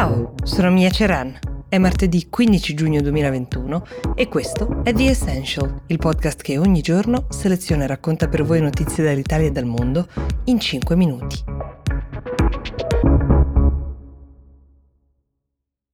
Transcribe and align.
Ciao, 0.00 0.32
sono 0.44 0.70
Mia 0.70 0.88
Ceran. 0.88 1.38
È 1.68 1.76
martedì 1.76 2.30
15 2.30 2.72
giugno 2.72 3.02
2021 3.02 3.86
e 4.14 4.28
questo 4.28 4.82
è 4.82 4.94
The 4.94 5.10
Essential, 5.10 5.82
il 5.88 5.98
podcast 5.98 6.40
che 6.40 6.56
ogni 6.56 6.80
giorno 6.80 7.26
seleziona 7.28 7.84
e 7.84 7.86
racconta 7.86 8.26
per 8.26 8.42
voi 8.42 8.62
notizie 8.62 9.04
dall'Italia 9.04 9.48
e 9.48 9.50
dal 9.50 9.66
mondo 9.66 10.08
in 10.44 10.58
5 10.58 10.96
minuti. 10.96 11.44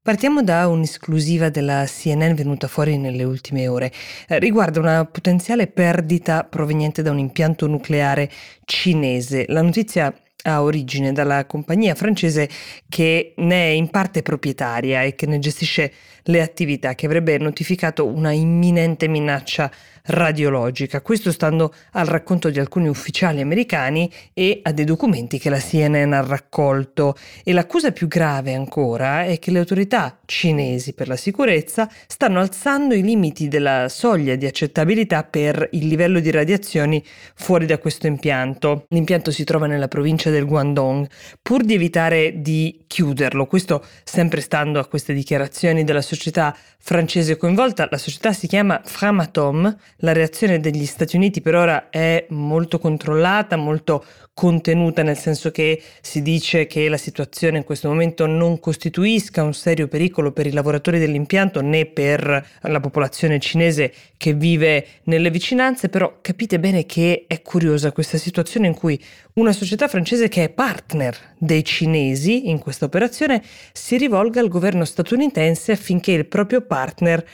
Partiamo 0.01 0.45
da 0.45 0.69
un'esclusiva 0.69 1.49
della 1.49 1.85
CNN 1.85 2.35
venuta 2.35 2.69
fuori 2.69 2.99
nelle 2.99 3.25
ultime 3.25 3.67
ore. 3.67 3.91
Eh, 4.29 4.39
riguarda 4.39 4.79
una 4.79 5.05
potenziale 5.05 5.67
perdita 5.67 6.45
proveniente 6.45 7.03
da 7.03 7.11
un 7.11 7.19
impianto 7.19 7.67
nucleare 7.67 8.31
cinese. 8.65 9.47
La 9.49 9.63
notizia 9.63 10.15
ha 10.45 10.63
origine 10.63 11.13
dalla 11.13 11.45
compagnia 11.47 11.95
francese 11.95 12.49
che 12.89 13.35
ne 13.37 13.65
è 13.65 13.71
in 13.73 13.89
parte 13.89 14.23
proprietaria 14.23 15.03
e 15.03 15.15
che 15.15 15.27
ne 15.27 15.39
gestisce 15.39 15.93
le 16.25 16.41
attività, 16.41 16.95
che 16.95 17.07
avrebbe 17.07 17.39
notificato 17.39 18.07
una 18.07 18.33
imminente 18.33 19.09
minaccia 19.09 19.71
radiologica, 20.07 21.01
questo 21.01 21.33
stando 21.33 21.73
al 21.93 22.07
racconto 22.07 22.51
di 22.51 22.59
alcuni 22.59 22.89
ufficiali 22.89 23.41
americani 23.41 24.11
e 24.33 24.61
a 24.63 24.73
dei 24.73 24.85
documenti 24.85 25.39
che 25.39 25.51
la 25.51 25.59
CNN 25.59 26.13
ha 26.13 26.21
raccolto. 26.21 27.17
E 27.45 27.53
l'accusa 27.53 27.93
più 27.93 28.09
grave 28.09 28.55
ancora 28.55 29.25
è 29.25 29.39
che 29.39 29.51
le 29.51 29.59
autorità 29.59 30.19
cinesi 30.25 30.93
per 30.93 31.09
la 31.09 31.17
sicurezza 31.17 31.91
stanno 32.07 32.41
alzando 32.41 32.95
i 32.95 33.03
limiti 33.03 33.49
della 33.49 33.89
soglia 33.89 34.35
di 34.37 34.47
accettabilità 34.47 35.25
per 35.25 35.69
il 35.73 35.87
livello 35.87 36.21
di 36.21 36.31
radiazioni 36.31 37.03
fuori 37.35 37.67
da 37.67 37.79
questo 37.79 38.07
impianto. 38.07 38.87
L'impianto 38.89 39.31
si 39.31 39.45
trova 39.45 39.67
nella 39.67 39.89
provincia 39.89 40.31
del 40.31 40.47
Guangdong, 40.47 41.09
pur 41.43 41.65
di 41.65 41.75
evitare 41.75 42.41
di 42.41 42.85
chiuderlo, 42.87 43.47
questo 43.47 43.85
sempre 44.05 44.41
stando 44.41 44.79
a 44.79 44.87
queste 44.87 45.13
dichiarazioni 45.13 45.85
della 45.85 46.03
società 46.03 46.57
francese 46.79 47.37
coinvolta, 47.37 47.89
la 47.91 47.99
società 47.99 48.33
si 48.33 48.47
chiama 48.47 48.81
Framatome, 48.85 49.77
la 50.01 50.13
reazione 50.13 50.61
degli 50.61 50.85
Stati 50.85 51.17
Uniti 51.17 51.41
per 51.41 51.55
ora 51.55 51.89
è 51.89 52.27
molto 52.31 52.79
controllata, 52.79 53.57
molto 53.57 54.05
contenuta, 54.35 55.03
nel 55.03 55.17
senso 55.17 55.51
che 55.51 55.83
si 56.03 56.21
dice 56.21 56.67
che 56.67 56.91
la 56.91 56.99
situazione 56.99 57.57
in 57.57 57.65
questo 57.65 57.89
momento 57.89 58.27
non 58.27 58.61
costituisca 58.61 59.43
un 59.43 59.55
serio 59.55 59.89
pericolo 59.89 60.31
per 60.31 60.47
i 60.47 60.53
lavoratori 60.53 60.99
dell'impianto 60.99 61.63
né 61.63 61.87
per 61.87 62.47
la 62.61 62.81
popolazione 62.81 63.39
cinese 63.39 63.91
che 64.19 64.35
vive 64.35 64.87
nelle 65.05 65.31
vicinanze, 65.31 65.89
però 65.89 66.19
capite 66.21 66.61
bene 66.61 66.85
che 66.85 67.25
è 67.27 67.41
curiosa 67.41 67.93
questa 67.93 68.19
situazione 68.19 68.67
in 68.67 68.75
cui 68.75 69.03
una 69.35 69.53
società 69.53 69.89
francese 69.89 70.29
che 70.29 70.45
è 70.45 70.49
partner 70.51 71.17
dei 71.39 71.65
cinesi 71.65 72.51
in 72.51 72.59
questa 72.59 72.85
operazione 72.85 73.43
si 73.73 73.97
rivolga 73.97 74.41
al 74.41 74.49
governo 74.49 74.85
statunitense 74.85 75.73
affinché 75.73 76.13
il 76.13 76.27
proprio 76.27 76.61
partner 76.61 77.25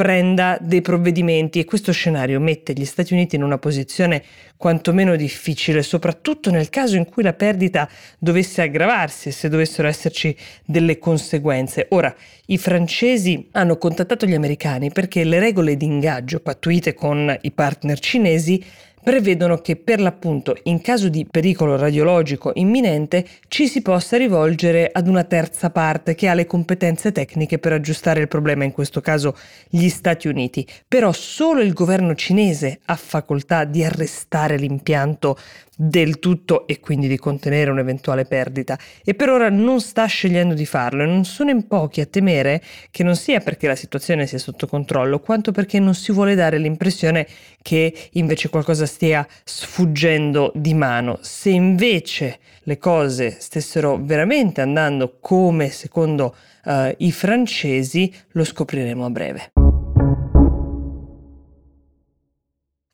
prenda 0.00 0.56
dei 0.58 0.80
provvedimenti 0.80 1.58
e 1.58 1.66
questo 1.66 1.92
scenario 1.92 2.40
mette 2.40 2.72
gli 2.72 2.86
Stati 2.86 3.12
Uniti 3.12 3.36
in 3.36 3.42
una 3.42 3.58
posizione 3.58 4.22
quantomeno 4.56 5.14
difficile, 5.14 5.82
soprattutto 5.82 6.50
nel 6.50 6.70
caso 6.70 6.96
in 6.96 7.04
cui 7.04 7.22
la 7.22 7.34
perdita 7.34 7.86
dovesse 8.18 8.62
aggravarsi 8.62 9.28
e 9.28 9.32
se 9.32 9.50
dovessero 9.50 9.88
esserci 9.88 10.34
delle 10.64 10.98
conseguenze. 10.98 11.88
Ora, 11.90 12.16
i 12.46 12.56
francesi 12.56 13.48
hanno 13.52 13.76
contattato 13.76 14.24
gli 14.24 14.32
americani 14.32 14.90
perché 14.90 15.22
le 15.22 15.38
regole 15.38 15.76
di 15.76 15.84
ingaggio 15.84 16.40
pattuite 16.40 16.94
con 16.94 17.36
i 17.42 17.50
partner 17.50 17.98
cinesi 17.98 18.64
prevedono 19.02 19.58
che 19.58 19.76
per 19.76 20.00
l'appunto 20.00 20.56
in 20.64 20.80
caso 20.80 21.08
di 21.08 21.26
pericolo 21.28 21.76
radiologico 21.76 22.52
imminente 22.54 23.26
ci 23.48 23.66
si 23.66 23.82
possa 23.82 24.16
rivolgere 24.16 24.90
ad 24.92 25.08
una 25.08 25.24
terza 25.24 25.70
parte 25.70 26.14
che 26.14 26.28
ha 26.28 26.34
le 26.34 26.46
competenze 26.46 27.12
tecniche 27.12 27.58
per 27.58 27.72
aggiustare 27.72 28.20
il 28.20 28.28
problema, 28.28 28.64
in 28.64 28.72
questo 28.72 29.00
caso 29.00 29.36
gli 29.68 29.88
Stati 29.88 30.28
Uniti. 30.28 30.66
Però 30.86 31.12
solo 31.12 31.60
il 31.60 31.72
governo 31.72 32.14
cinese 32.14 32.80
ha 32.86 32.96
facoltà 32.96 33.64
di 33.64 33.84
arrestare 33.84 34.56
l'impianto 34.56 35.36
del 35.82 36.18
tutto 36.18 36.66
e 36.66 36.78
quindi 36.78 37.08
di 37.08 37.16
contenere 37.16 37.70
un'eventuale 37.70 38.26
perdita 38.26 38.78
e 39.02 39.14
per 39.14 39.30
ora 39.30 39.48
non 39.48 39.80
sta 39.80 40.04
scegliendo 40.04 40.52
di 40.52 40.66
farlo 40.66 41.02
e 41.02 41.06
non 41.06 41.24
sono 41.24 41.48
in 41.48 41.66
pochi 41.66 42.02
a 42.02 42.06
temere 42.06 42.62
che 42.90 43.02
non 43.02 43.16
sia 43.16 43.40
perché 43.40 43.66
la 43.66 43.74
situazione 43.74 44.26
sia 44.26 44.36
sotto 44.36 44.66
controllo 44.66 45.20
quanto 45.20 45.52
perché 45.52 45.80
non 45.80 45.94
si 45.94 46.12
vuole 46.12 46.34
dare 46.34 46.58
l'impressione 46.58 47.26
che 47.62 47.94
invece 48.12 48.50
qualcosa 48.50 48.84
stia 48.90 49.26
sfuggendo 49.44 50.52
di 50.54 50.74
mano. 50.74 51.18
Se 51.22 51.48
invece 51.48 52.40
le 52.64 52.76
cose 52.76 53.36
stessero 53.38 53.98
veramente 54.02 54.60
andando 54.60 55.18
come 55.20 55.70
secondo 55.70 56.34
uh, 56.64 56.94
i 56.98 57.12
francesi 57.12 58.12
lo 58.32 58.44
scopriremo 58.44 59.04
a 59.04 59.10
breve. 59.10 59.52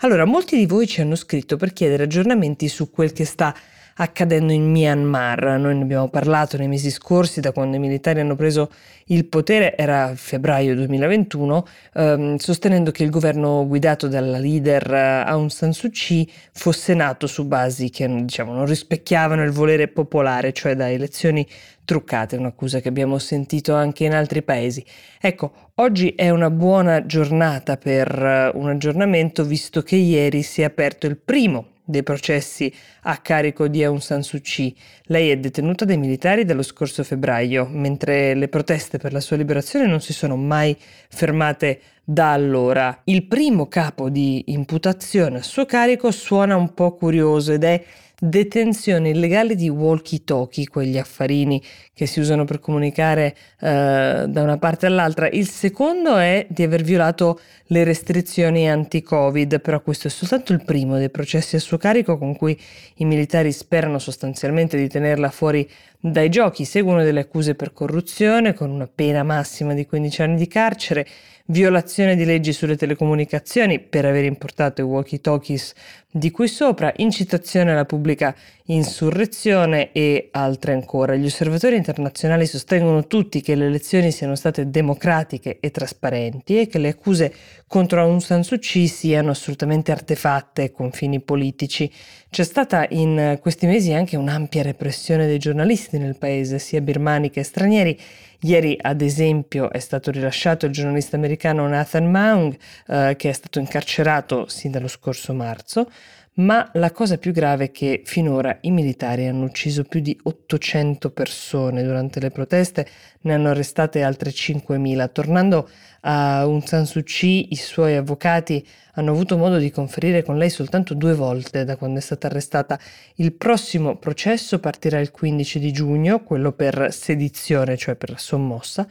Allora, 0.01 0.27
molti 0.27 0.57
di 0.57 0.67
voi 0.67 0.87
ci 0.87 1.01
hanno 1.01 1.17
scritto 1.17 1.57
per 1.57 1.73
chiedere 1.73 2.03
aggiornamenti 2.05 2.69
su 2.69 2.91
quel 2.91 3.13
che 3.13 3.25
sta 3.25 3.55
accadendo 3.97 4.53
in 4.53 4.71
Myanmar. 4.71 5.59
Noi 5.59 5.77
ne 5.77 5.83
abbiamo 5.83 6.09
parlato 6.09 6.57
nei 6.57 6.69
mesi 6.69 6.91
scorsi, 6.91 7.41
da 7.41 7.53
quando 7.53 7.77
i 7.77 7.79
militari 7.79 8.21
hanno 8.21 8.35
preso 8.35 8.71
il 9.07 9.25
potere, 9.27 9.77
era 9.77 10.13
febbraio 10.15 10.75
2021, 10.75 11.67
ehm, 11.95 12.37
sostenendo 12.37 12.91
che 12.91 13.05
il 13.05 13.11
governo 13.11 13.67
guidato 13.67 14.09
dalla 14.09 14.39
leader 14.39 14.93
eh, 14.93 15.23
Aung 15.27 15.51
San 15.51 15.73
Suu 15.73 15.91
Kyi 15.91 16.31
fosse 16.53 16.95
nato 16.95 17.27
su 17.27 17.47
basi 17.47 17.91
che 17.91 18.09
diciamo, 18.09 18.53
non 18.53 18.67
rispecchiavano 18.67 19.45
il 19.45 19.53
volere 19.53 19.89
popolare, 19.89 20.53
cioè 20.53 20.75
da 20.75 20.91
elezioni 20.91 21.47
truccate, 21.85 22.37
un'accusa 22.37 22.81
che 22.81 22.89
abbiamo 22.89 23.19
sentito 23.19 23.75
anche 23.75 24.05
in 24.05 24.13
altri 24.13 24.43
paesi. 24.43 24.85
Ecco, 25.21 25.53
oggi 25.77 26.11
è 26.17 26.31
una 26.31 26.51
buona 26.51 27.07
giornata 27.07 27.77
per 27.77 28.09
eh, 28.11 28.51
un 28.55 28.69
aggiornamento, 28.69 29.45
visto 29.45 29.83
che 29.83 29.97
ieri 29.97 30.43
si 30.43 30.63
è 30.63 30.65
aperto 30.65 31.07
il 31.07 31.17
primo 31.17 31.75
dei 31.87 32.03
processi 32.03 32.73
a 33.03 33.17
carico 33.19 33.69
di 33.69 33.83
Aung 33.83 34.01
San 34.01 34.23
Suu 34.23 34.41
Kyi. 34.41 34.77
Lei 35.05 35.31
è 35.31 35.39
detenuta 35.39 35.85
dai 35.85 35.97
militari 35.97 36.45
dallo 36.45 36.63
scorso 36.63 37.03
febbraio, 37.03 37.67
mentre 37.71 38.35
le 38.35 38.49
proteste 38.49 38.99
per 38.99 39.13
la 39.13 39.21
sua 39.21 39.37
liberazione 39.37 39.87
non 39.87 40.01
si 40.01 40.13
sono 40.13 40.37
mai 40.37 40.77
fermate 41.09 41.81
da 42.05 42.33
allora. 42.33 43.01
Il 43.05 43.27
primo 43.27 43.67
capo 43.69 44.11
di 44.11 44.45
imputazione 44.49 45.39
a 45.39 45.43
suo 45.43 45.65
carico 45.65 46.11
suona 46.11 46.57
un 46.57 46.75
po' 46.75 46.95
curioso 46.95 47.53
ed 47.53 47.65
è 47.65 47.83
detenzione 48.19 49.11
illegale 49.11 49.55
di 49.55 49.69
walkie-talkie, 49.69 50.69
quegli 50.69 50.97
affarini 50.97 51.63
che 51.93 52.07
si 52.07 52.21
usano 52.21 52.45
per 52.45 52.61
comunicare 52.61 53.37
eh, 53.61 54.25
da 54.29 54.43
una 54.43 54.57
parte 54.59 54.87
all'altra. 54.87 55.29
Il 55.29 55.49
secondo 55.49 56.17
è 56.17 56.47
di 56.49 56.63
aver 56.63 56.83
violato 56.83 57.41
le 57.67 57.85
restrizioni 57.85 58.71
anti-Covid, 58.71 59.61
però 59.61 59.83
questo 59.83 60.09
è 60.09 60.11
soltanto 60.11 60.53
il 60.53 60.65
primo 60.65 60.97
dei 60.97 61.11
processi 61.11 61.57
a 61.57 61.61
suo 61.61 61.77
carico 61.77 62.17
con 62.17 62.37
cui 62.37 62.59
i 62.97 63.05
militari 63.05 63.53
sperano 63.53 63.99
sostanzialmente 63.99 64.77
di 64.77 64.89
tenerla 64.89 65.31
fuori 65.31 65.69
dai 66.11 66.29
giochi. 66.29 66.65
Seguono 66.65 67.03
delle 67.03 67.21
accuse 67.21 67.55
per 67.55 67.73
corruzione 67.73 68.55
con 68.55 68.71
una 68.71 68.89
pena 68.93 69.23
massima 69.23 69.75
di 69.75 69.87
15 69.87 70.23
anni 70.23 70.37
di 70.37 70.47
carcere 70.47 71.07
violazione 71.47 72.17
di 72.17 72.25
leggi 72.25 72.53
sulle 72.53 72.77
telecomunicazioni 72.77 73.79
per 73.79 74.05
aver 74.05 74.25
importato 74.25 74.81
i 74.81 74.85
walkie-talkies 74.85 75.75
di 76.11 76.31
qui 76.31 76.49
sopra, 76.49 76.93
incitazione 76.97 77.73
alla 77.73 77.85
pubblica 77.85 78.35
insurrezione 78.65 79.93
e 79.93 80.29
altre 80.33 80.73
ancora. 80.73 81.15
Gli 81.15 81.27
osservatori 81.27 81.77
internazionali 81.77 82.47
sostengono 82.47 83.07
tutti 83.07 83.43
che 83.43 83.55
le 83.55 83.67
elezioni 83.67 84.11
siano 84.11 84.35
state 84.35 84.71
democratiche 84.71 85.59
e 85.61 85.71
trasparenti 85.71 86.59
e 86.59 86.67
che 86.67 86.79
le 86.79 86.89
accuse 86.89 87.33
contro 87.69 88.01
Aung 88.01 88.21
San 88.21 88.45
Suu 88.45 88.59
Kyi 88.59 88.87
siano 88.87 89.31
assolutamente 89.31 89.93
artefatte 89.93 90.71
con 90.71 90.93
fini 90.93 91.21
politici. 91.21 91.91
C'è 92.31 92.45
stata 92.45 92.87
in 92.91 93.39
questi 93.41 93.67
mesi 93.67 93.93
anche 93.93 94.17
un'ampia 94.17 94.63
repressione 94.63 95.27
dei 95.27 95.39
giornalisti 95.39 95.99
nel 95.99 96.17
paese, 96.17 96.59
sia 96.59 96.81
birmani 96.81 97.31
che 97.31 97.43
stranieri. 97.43 97.99
Ieri, 98.43 98.77
ad 98.81 99.01
esempio, 99.01 99.71
è 99.71 99.79
stato 99.79 100.11
rilasciato 100.11 100.67
il 100.67 100.73
giornalista 100.73 101.17
americano 101.17 101.67
Nathan 101.67 102.11
Maung, 102.11 102.57
eh, 102.89 103.15
che 103.17 103.31
è 103.31 103.33
stato 103.33 103.59
incarcerato 103.59 104.47
sin 104.49 104.71
dallo 104.71 104.89
scorso 104.89 105.33
marzo 105.33 105.91
ma 106.37 106.69
la 106.75 106.91
cosa 106.91 107.17
più 107.17 107.33
grave 107.33 107.67
è 107.67 107.71
che 107.71 108.03
finora 108.05 108.59
i 108.63 108.71
militari 108.71 109.27
hanno 109.27 109.45
ucciso 109.45 109.85
più 109.85 110.01
di 110.01 110.19
800 110.23 111.11
persone 111.11 111.83
durante 111.83 112.21
le 112.21 112.31
proteste, 112.31 112.87
ne 113.23 113.35
hanno 113.35 113.49
arrestate 113.49 114.03
altre 114.03 114.31
5.000. 114.31 115.13
Tornando 115.13 115.69
a 116.03 116.41
Aung 116.41 116.63
San 116.63 116.85
Suu 116.85 117.03
Kyi, 117.03 117.53
i 117.53 117.57
suoi 117.57 117.97
avvocati 117.97 118.67
hanno 118.95 119.13
avuto 119.13 119.39
modo 119.39 119.57
di 119.57 119.71
conferire 119.71 120.23
con 120.23 120.37
lei 120.37 120.51
soltanto 120.51 120.93
due 120.93 121.15
volte 121.15 121.65
da 121.65 121.77
quando 121.77 122.01
è 122.01 122.03
stata 122.03 122.27
arrestata. 122.27 122.79
Il 123.15 123.33
prossimo 123.33 123.97
processo 123.97 124.59
partirà 124.61 125.01
il 125.01 125.11
15 125.11 125.59
di 125.59 125.73
giugno, 125.73 126.23
quello 126.23 126.53
per 126.53 126.89
sedizione, 126.93 127.79
cioè 127.79 127.95
per 127.95 128.21
sommossa, 128.21 128.87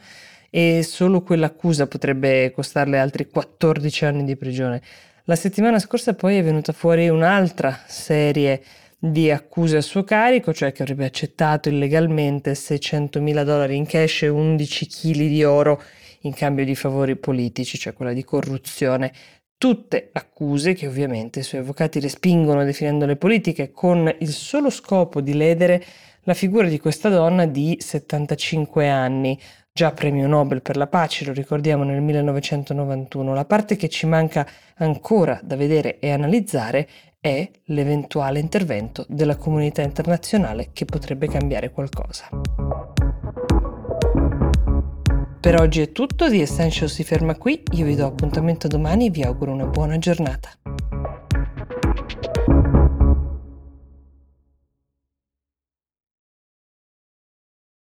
e 0.50 0.82
solo 0.82 1.22
quell'accusa 1.22 1.86
potrebbe 1.86 2.50
costarle 2.50 2.98
altri 2.98 3.28
14 3.28 4.04
anni 4.04 4.24
di 4.24 4.36
prigione. 4.36 4.82
La 5.28 5.34
settimana 5.34 5.80
scorsa 5.80 6.14
poi 6.14 6.36
è 6.36 6.42
venuta 6.44 6.72
fuori 6.72 7.08
un'altra 7.08 7.76
serie 7.88 8.62
di 8.96 9.28
accuse 9.28 9.78
a 9.78 9.80
suo 9.80 10.04
carico, 10.04 10.54
cioè 10.54 10.70
che 10.70 10.82
avrebbe 10.82 11.04
accettato 11.04 11.68
illegalmente 11.68 12.52
600.000 12.52 13.42
dollari 13.42 13.74
in 13.74 13.86
cash 13.86 14.22
e 14.22 14.28
11 14.28 14.86
kg 14.86 15.12
di 15.26 15.42
oro 15.42 15.82
in 16.20 16.32
cambio 16.32 16.64
di 16.64 16.76
favori 16.76 17.16
politici, 17.16 17.76
cioè 17.76 17.92
quella 17.92 18.12
di 18.12 18.22
corruzione. 18.22 19.12
Tutte 19.58 20.10
accuse 20.12 20.74
che 20.74 20.86
ovviamente 20.86 21.40
i 21.40 21.42
suoi 21.42 21.62
avvocati 21.62 21.98
respingono 21.98 22.62
definendole 22.62 23.16
politiche 23.16 23.72
con 23.72 24.08
il 24.20 24.30
solo 24.30 24.70
scopo 24.70 25.20
di 25.20 25.34
ledere 25.34 25.84
la 26.26 26.34
figura 26.34 26.66
di 26.66 26.80
questa 26.80 27.08
donna 27.08 27.46
di 27.46 27.76
75 27.80 28.88
anni, 28.88 29.38
già 29.72 29.92
premio 29.92 30.26
Nobel 30.26 30.60
per 30.60 30.76
la 30.76 30.88
pace, 30.88 31.24
lo 31.24 31.32
ricordiamo 31.32 31.84
nel 31.84 32.00
1991. 32.00 33.32
La 33.32 33.44
parte 33.44 33.76
che 33.76 33.88
ci 33.88 34.06
manca 34.06 34.44
ancora 34.78 35.38
da 35.42 35.54
vedere 35.54 36.00
e 36.00 36.10
analizzare 36.10 36.88
è 37.20 37.48
l'eventuale 37.66 38.40
intervento 38.40 39.06
della 39.08 39.36
comunità 39.36 39.82
internazionale 39.82 40.70
che 40.72 40.84
potrebbe 40.84 41.28
cambiare 41.28 41.70
qualcosa. 41.70 42.28
Per 45.40 45.60
oggi 45.60 45.80
è 45.80 45.92
tutto, 45.92 46.28
The 46.28 46.42
Essential 46.42 46.88
si 46.88 47.04
ferma 47.04 47.36
qui, 47.36 47.62
io 47.74 47.84
vi 47.84 47.94
do 47.94 48.04
appuntamento 48.04 48.66
domani 48.66 49.06
e 49.06 49.10
vi 49.10 49.22
auguro 49.22 49.52
una 49.52 49.66
buona 49.66 49.96
giornata. 49.98 50.50